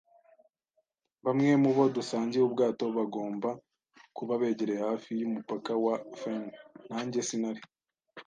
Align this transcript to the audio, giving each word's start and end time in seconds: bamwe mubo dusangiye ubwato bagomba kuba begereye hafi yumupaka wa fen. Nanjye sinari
bamwe 1.25 1.51
mubo 1.63 1.83
dusangiye 1.95 2.43
ubwato 2.45 2.85
bagomba 2.97 3.49
kuba 4.15 4.33
begereye 4.41 4.81
hafi 4.89 5.09
yumupaka 5.21 5.71
wa 5.85 5.95
fen. 6.19 6.43
Nanjye 6.89 7.19
sinari 7.27 7.61